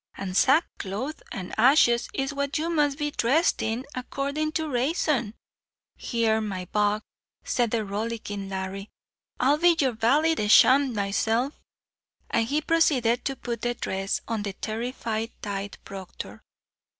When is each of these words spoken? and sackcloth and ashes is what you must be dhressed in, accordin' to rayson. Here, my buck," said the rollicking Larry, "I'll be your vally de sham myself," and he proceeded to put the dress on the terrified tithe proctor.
and 0.15 0.35
sackcloth 0.35 1.21
and 1.31 1.53
ashes 1.59 2.09
is 2.11 2.33
what 2.33 2.57
you 2.57 2.71
must 2.71 2.97
be 2.97 3.11
dhressed 3.11 3.61
in, 3.61 3.85
accordin' 3.93 4.51
to 4.51 4.67
rayson. 4.67 5.35
Here, 5.95 6.41
my 6.41 6.65
buck," 6.71 7.03
said 7.43 7.69
the 7.69 7.85
rollicking 7.85 8.49
Larry, 8.49 8.89
"I'll 9.39 9.59
be 9.59 9.75
your 9.79 9.91
vally 9.91 10.33
de 10.33 10.47
sham 10.49 10.95
myself," 10.95 11.61
and 12.31 12.47
he 12.47 12.61
proceeded 12.61 13.23
to 13.25 13.35
put 13.35 13.61
the 13.61 13.75
dress 13.75 14.21
on 14.27 14.41
the 14.41 14.53
terrified 14.53 15.33
tithe 15.43 15.75
proctor. 15.85 16.41